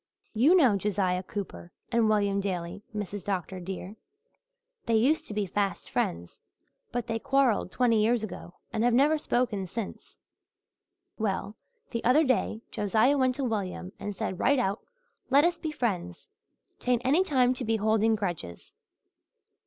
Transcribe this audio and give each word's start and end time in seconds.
You 0.33 0.55
know 0.55 0.77
Josiah 0.77 1.21
Cooper 1.21 1.71
and 1.91 2.09
William 2.09 2.41
Daley, 2.41 2.81
Mrs. 2.91 3.23
Dr. 3.23 3.59
dear. 3.59 3.95
They 4.87 4.95
used 4.95 5.27
to 5.27 5.33
be 5.35 5.45
fast 5.45 5.91
friends 5.91 6.41
but 6.91 7.05
they 7.05 7.19
quarrelled 7.19 7.71
twenty 7.71 8.01
years 8.01 8.23
ago 8.23 8.55
and 8.73 8.83
have 8.83 8.95
never 8.95 9.19
spoken 9.19 9.67
since. 9.67 10.17
Well, 11.19 11.55
the 11.91 12.03
other 12.03 12.23
day 12.23 12.61
Josiah 12.71 13.15
went 13.15 13.35
to 13.35 13.43
William 13.43 13.91
and 13.99 14.15
said 14.15 14.39
right 14.39 14.57
out, 14.57 14.83
'Let 15.29 15.45
us 15.45 15.59
be 15.59 15.71
friends. 15.71 16.31
'Tain't 16.79 17.03
any 17.05 17.23
time 17.23 17.53
to 17.53 17.63
be 17.63 17.75
holding 17.75 18.15
grudges.' 18.15 18.73